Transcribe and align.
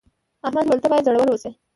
احمد 0.45 0.65
وویل 0.65 0.79
ته 0.83 0.87
باید 0.91 1.05
زړور 1.07 1.27
اوسې. 1.31 1.51